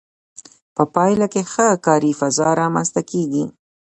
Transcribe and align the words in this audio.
په 0.75 0.83
پایله 0.95 1.27
کې 1.33 1.41
ښه 1.51 1.67
کاري 1.85 2.11
فضا 2.19 2.49
رامنځته 2.61 3.01
کیږي. 3.11 3.43